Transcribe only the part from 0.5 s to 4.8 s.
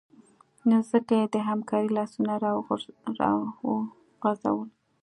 نو ځکه یې د همکارۍ لاسونه راوغځول